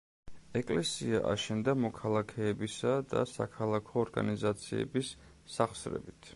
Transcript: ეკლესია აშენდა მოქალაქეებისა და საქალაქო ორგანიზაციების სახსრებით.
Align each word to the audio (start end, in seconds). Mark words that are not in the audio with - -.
ეკლესია 0.61 1.19
აშენდა 1.31 1.75
მოქალაქეებისა 1.81 2.95
და 3.13 3.23
საქალაქო 3.35 4.03
ორგანიზაციების 4.05 5.15
სახსრებით. 5.59 6.29